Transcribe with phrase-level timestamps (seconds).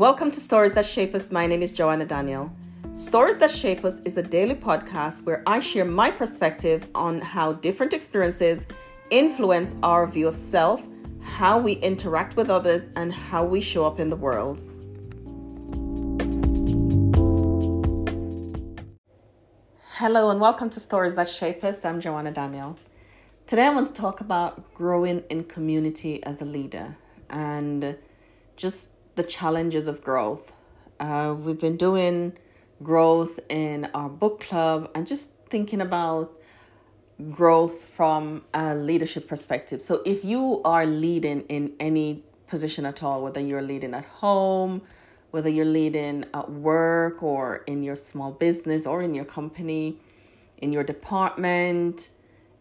[0.00, 1.30] Welcome to Stories That Shape Us.
[1.30, 2.50] My name is Joanna Daniel.
[2.94, 7.52] Stories That Shape Us is a daily podcast where I share my perspective on how
[7.52, 8.66] different experiences
[9.10, 10.88] influence our view of self,
[11.20, 14.62] how we interact with others, and how we show up in the world.
[19.98, 21.84] Hello, and welcome to Stories That Shape Us.
[21.84, 22.78] I'm Joanna Daniel.
[23.46, 26.96] Today, I want to talk about growing in community as a leader
[27.28, 27.98] and
[28.56, 30.52] just the challenges of growth.
[30.98, 32.32] Uh, we've been doing
[32.82, 36.32] growth in our book club and just thinking about
[37.30, 39.82] growth from a leadership perspective.
[39.82, 44.80] So, if you are leading in any position at all, whether you're leading at home,
[45.32, 49.98] whether you're leading at work or in your small business or in your company,
[50.56, 52.08] in your department,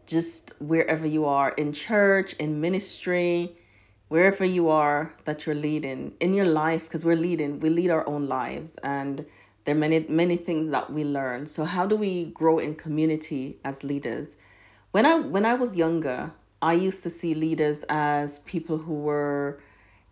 [0.05, 3.55] just wherever you are in church, in ministry,
[4.09, 8.05] wherever you are that you're leading in your life, because we're leading, we lead our
[8.07, 9.25] own lives and
[9.65, 11.45] there are many many things that we learn.
[11.45, 14.35] So how do we grow in community as leaders?
[14.91, 19.61] When I when I was younger, I used to see leaders as people who were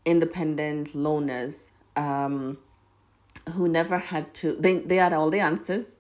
[0.06, 2.60] independent loners, um,
[3.54, 5.96] who never had to they, they had all the answers.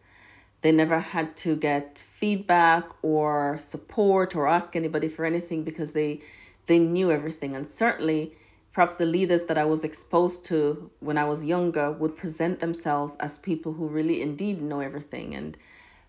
[0.61, 6.21] They never had to get feedback or support or ask anybody for anything because they
[6.67, 7.55] they knew everything.
[7.55, 8.35] And certainly
[8.73, 13.15] perhaps the leaders that I was exposed to when I was younger would present themselves
[13.19, 15.33] as people who really indeed know everything.
[15.33, 15.57] And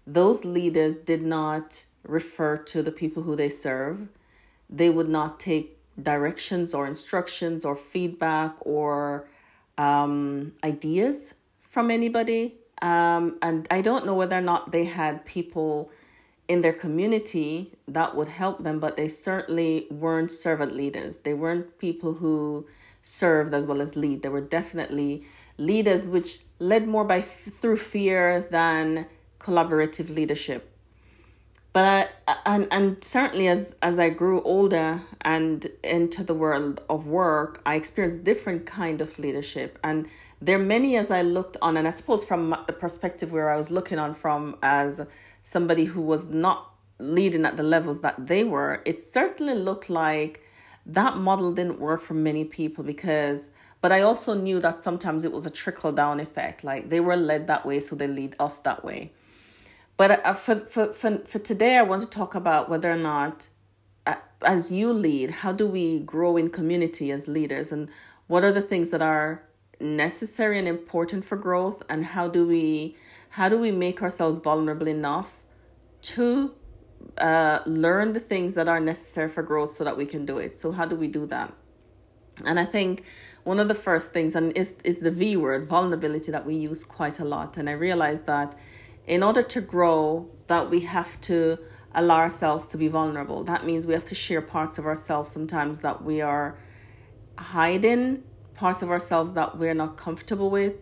[0.06, 4.09] those leaders did not refer to the people who they serve.
[4.69, 9.28] They would not take directions or instructions or feedback or
[9.78, 12.56] um, ideas from anybody.
[12.83, 15.91] Um, and I don't know whether or not they had people
[16.49, 21.21] in their community that would help them, but they certainly weren't servant leaders.
[21.21, 22.67] They weren't people who
[23.03, 24.23] served as well as lead.
[24.23, 25.25] They were definitely
[25.59, 29.06] leaders which led more by through fear than
[29.39, 30.75] collaborative leadership
[31.78, 37.06] but I, and and certainly as as I grew older and into the world of
[37.06, 40.09] work, I experienced different kind of leadership, and
[40.41, 43.56] there are many as I looked on, and I suppose from the perspective where I
[43.56, 45.06] was looking on from as
[45.48, 50.42] somebody who was not leading at the levels that they were, it certainly looked like
[50.84, 53.50] that model didn't work for many people because.
[53.81, 57.16] But I also knew that sometimes it was a trickle down effect, like they were
[57.16, 59.12] led that way, so they lead us that way.
[59.97, 63.48] But uh, for, for, for, for today, I want to talk about whether or not,
[64.04, 67.70] uh, as you lead, how do we grow in community as leaders?
[67.70, 67.88] And
[68.26, 69.44] what are the things that are
[69.80, 71.82] necessary and important for growth?
[71.88, 72.97] And how do we,
[73.30, 75.38] how do we make ourselves vulnerable enough
[76.03, 76.54] to
[77.19, 80.59] uh, learn the things that are necessary for growth so that we can do it?
[80.59, 81.53] So, how do we do that?
[82.44, 83.04] And I think
[83.44, 86.84] one of the first things, and is, is the V word, vulnerability, that we use
[86.84, 87.56] quite a lot.
[87.56, 88.56] And I realize that
[89.06, 91.59] in order to grow, that we have to
[91.94, 93.42] allow ourselves to be vulnerable.
[93.44, 96.59] That means we have to share parts of ourselves sometimes that we are
[97.38, 98.22] hiding,
[98.54, 100.75] parts of ourselves that we're not comfortable with,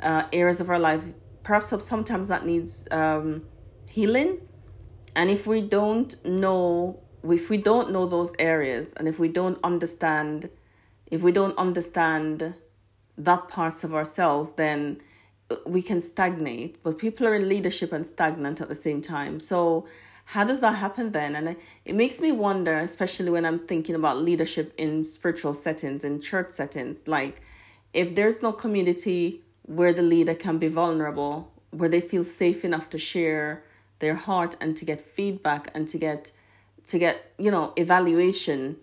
[0.00, 1.08] uh, areas of our life.
[1.42, 3.42] Perhaps sometimes that needs um,
[3.88, 4.40] healing.
[5.16, 9.58] And if we don't know, if we don't know those areas, and if we don't
[9.62, 10.50] understand,
[11.10, 12.54] if we don't understand
[13.16, 15.00] that parts of ourselves, then
[15.50, 19.38] uh, we can stagnate, but people are in leadership and stagnant at the same time.
[19.38, 19.86] So,
[20.28, 21.36] how does that happen then?
[21.36, 26.18] And it makes me wonder, especially when I'm thinking about leadership in spiritual settings, in
[26.20, 27.42] church settings, like
[27.92, 32.88] if there's no community where the leader can be vulnerable, where they feel safe enough
[32.90, 33.64] to share
[34.04, 36.30] their heart and to get feedback and to get
[36.86, 38.76] to get, you know, evaluation,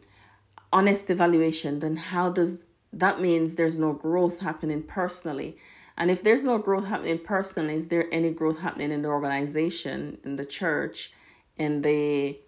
[0.73, 5.55] honest evaluation, then how does that means there's no growth happening personally?
[5.97, 10.17] And if there's no growth happening personally, is there any growth happening in the organization,
[10.25, 11.13] in the church,
[11.57, 12.39] in the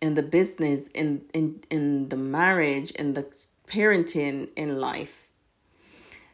[0.00, 3.24] in the business, in in in the marriage, in the
[3.68, 5.28] parenting, in life?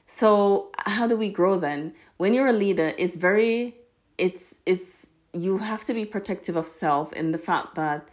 [0.06, 1.92] So how do we grow then?
[2.16, 3.74] When you're a leader, it's very
[4.16, 8.08] it's it's you have to be protective of self in the fact that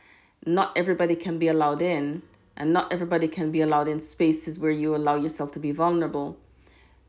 [0.46, 2.24] not everybody can be allowed in
[2.58, 6.38] and not everybody can be allowed in spaces where you allow yourself to be vulnerable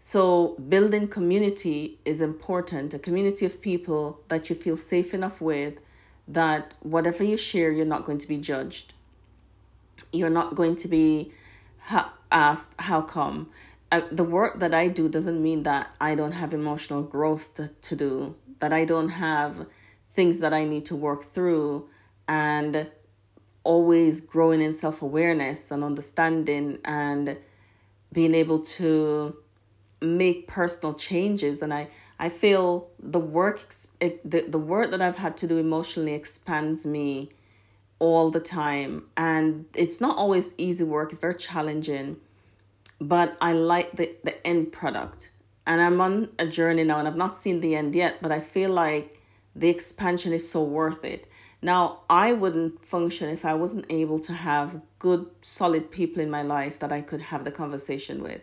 [0.04, 5.74] so, building community is important a community of people that you feel safe enough with
[6.26, 8.94] that whatever you share, you're not going to be judged.
[10.12, 11.30] You're not going to be
[11.78, 13.50] ha- asked, How come?
[13.92, 17.68] Uh, the work that I do doesn't mean that I don't have emotional growth to,
[17.68, 19.66] to do, that I don't have
[20.14, 21.88] things that I need to work through,
[22.28, 22.88] and
[23.64, 27.36] always growing in self awareness and understanding and
[28.12, 29.36] being able to
[30.00, 31.62] make personal changes.
[31.62, 31.88] And I
[32.18, 33.66] I feel the work
[34.00, 37.30] the the work that I've had to do emotionally expands me
[37.98, 39.06] all the time.
[39.16, 42.16] And it's not always easy work it's very challenging
[43.00, 45.30] but I like the the end product.
[45.66, 48.40] And I'm on a journey now and I've not seen the end yet but I
[48.40, 49.21] feel like
[49.54, 51.28] the expansion is so worth it
[51.62, 56.42] now I wouldn't function if I wasn't able to have good solid people in my
[56.42, 58.42] life that I could have the conversation with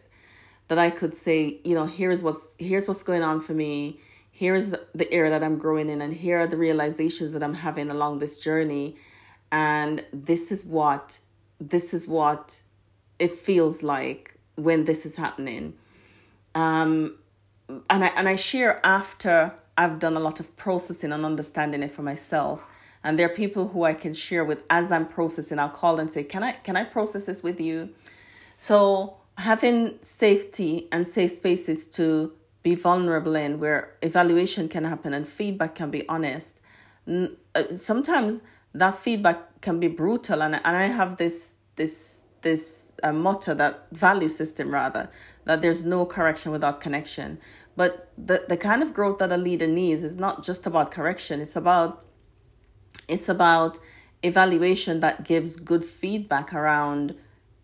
[0.69, 3.99] that I could say, you know, here's what's here's what's going on for me.
[4.31, 7.91] Here's the area that I'm growing in, and here are the realizations that I'm having
[7.91, 8.95] along this journey,
[9.51, 11.19] and this is what
[11.59, 12.61] this is what
[13.17, 15.73] it feels like when this is happening.
[16.55, 17.15] Um,
[17.89, 21.91] and I and I share after I've done a lot of processing and understanding it
[21.91, 22.63] for myself.
[23.03, 25.57] And there are people who I can share with as I'm processing.
[25.57, 27.77] I'll call and say, "Can I can I process this with you?"
[28.57, 35.25] So having safety and safe spaces to be vulnerable in where evaluation can happen and
[35.25, 36.59] feedback can be honest
[37.07, 37.27] uh,
[37.75, 38.41] sometimes
[38.73, 43.87] that feedback can be brutal and, and i have this this this uh, motto that
[43.91, 45.09] value system rather
[45.45, 47.39] that there's no correction without connection
[47.79, 51.39] but the, the kind of growth that a leader needs is not just about correction
[51.39, 52.03] it's about
[53.07, 53.79] it's about
[54.21, 57.15] evaluation that gives good feedback around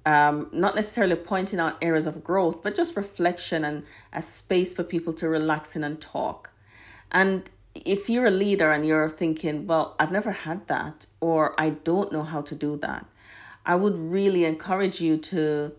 [0.05, 3.83] um, not necessarily pointing out areas of growth, but just reflection and
[4.13, 6.51] a space for people to relax in and talk.
[7.11, 11.71] And if you're a leader and you're thinking, well, I've never had that, or I
[11.71, 13.05] don't know how to do that,
[13.65, 15.73] I would really encourage you to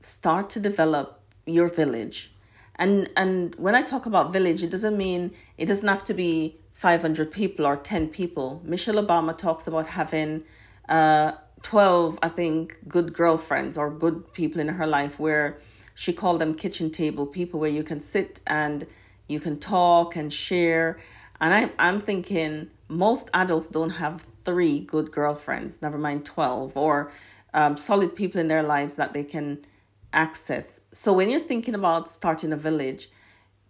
[0.00, 2.31] start to develop your village.
[2.76, 6.56] And and when I talk about village, it doesn't mean it doesn't have to be
[6.74, 8.60] 500 people or 10 people.
[8.64, 10.42] Michelle Obama talks about having
[10.88, 11.32] uh,
[11.62, 15.60] 12, I think, good girlfriends or good people in her life where
[15.94, 18.84] she called them kitchen table people where you can sit and
[19.28, 20.98] you can talk and share.
[21.40, 27.12] And I, I'm thinking most adults don't have three good girlfriends, never mind 12, or
[27.54, 29.64] um, solid people in their lives that they can
[30.12, 30.80] access.
[30.92, 33.08] So when you're thinking about starting a village,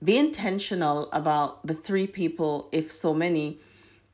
[0.03, 3.61] be intentional about the three people, if so many,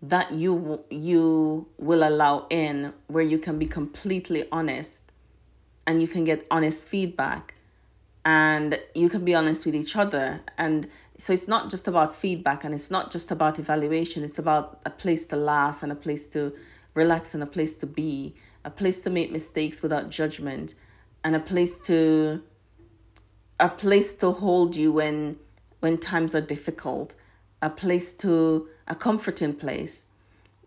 [0.00, 5.10] that you you will allow in where you can be completely honest
[5.86, 7.54] and you can get honest feedback.
[8.24, 10.40] And you can be honest with each other.
[10.58, 14.22] And so it's not just about feedback and it's not just about evaluation.
[14.22, 16.54] It's about a place to laugh and a place to
[16.92, 18.34] relax and a place to be.
[18.66, 20.74] A place to make mistakes without judgment
[21.28, 22.42] and a place to
[23.60, 25.36] a place to hold you when
[25.80, 27.14] when times are difficult
[27.60, 30.06] a place to a comforting place,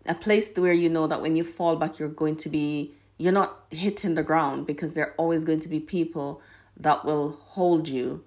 [0.06, 3.32] a place where you know that when you fall back, you're going to be, you're
[3.32, 6.40] not hitting the ground because there are always going to be people
[6.76, 8.24] that will hold you.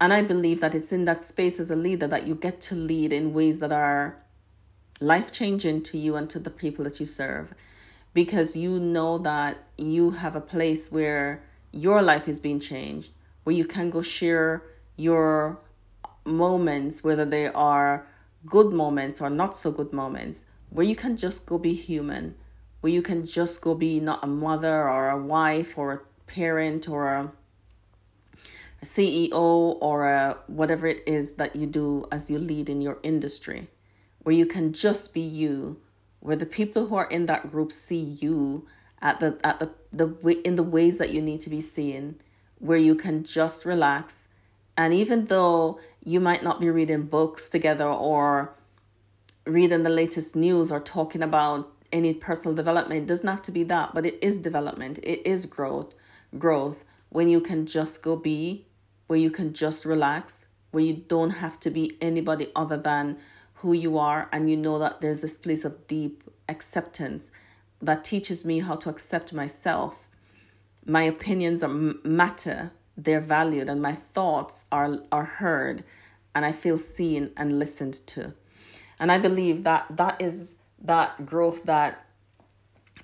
[0.00, 2.74] And I believe that it's in that space as a leader that you get to
[2.74, 4.22] lead in ways that are
[5.00, 7.54] life changing to you and to the people that you serve
[8.14, 11.42] because you know that you have a place where
[11.72, 13.10] your life is being changed,
[13.44, 14.62] where you can go share
[14.96, 15.60] your
[16.24, 18.06] moments, whether they are
[18.46, 22.34] good moments or not so good moments where you can just go be human,
[22.80, 26.00] where you can just go be not a mother or a wife or a
[26.30, 27.32] parent or a,
[28.84, 33.66] CEO or a whatever it is that you do as you lead in your industry,
[34.22, 35.80] where you can just be you,
[36.20, 38.66] where the people who are in that group see you
[39.00, 42.16] at the at the the way in the ways that you need to be seen,
[42.58, 44.28] where you can just relax,
[44.76, 48.54] and even though you might not be reading books together or
[49.44, 53.02] reading the latest news or talking about any personal development.
[53.02, 54.98] It doesn't have to be that, but it is development.
[55.02, 55.94] It is growth.
[56.38, 58.66] Growth when you can just go be,
[59.06, 63.16] where you can just relax, where you don't have to be anybody other than
[63.54, 67.30] who you are, and you know that there's this place of deep acceptance
[67.80, 70.06] that teaches me how to accept myself.
[70.84, 75.84] My opinions are matter, they're valued, and my thoughts are are heard
[76.34, 78.32] and I feel seen and listened to.
[79.00, 82.04] And I believe that that is that growth that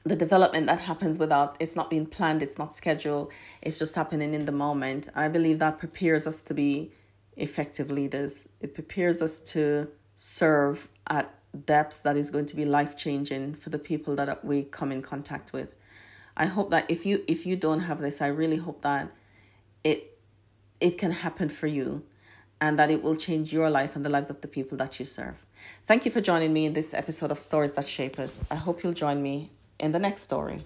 [0.04, 4.34] the development that happens without it's not being planned, it's not scheduled, it's just happening
[4.34, 5.08] in the moment.
[5.14, 6.92] I believe that prepares us to be
[7.36, 8.48] effective leaders.
[8.60, 13.70] It prepares us to serve at depths that is going to be life changing for
[13.70, 15.74] the people that we come in contact with.
[16.36, 19.10] I hope that if you if you don't have this, I really hope that
[19.84, 20.18] it
[20.80, 22.02] it can happen for you
[22.60, 25.06] and that it will change your life and the lives of the people that you
[25.06, 25.44] serve.
[25.86, 28.44] Thank you for joining me in this episode of Stories That Shape Us.
[28.50, 30.62] I hope you'll join me in the next story.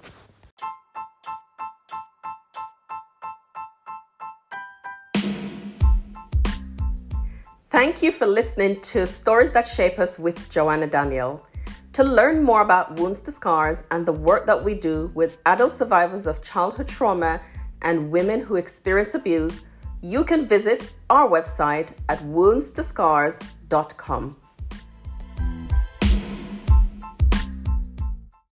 [7.98, 11.44] Thank you for listening to Stories That Shape Us with Joanna Daniel.
[11.94, 15.72] To learn more about Wounds to Scars and the work that we do with adult
[15.72, 17.40] survivors of childhood trauma
[17.82, 19.62] and women who experience abuse,
[20.00, 24.36] you can visit our website at woundstoscars.com.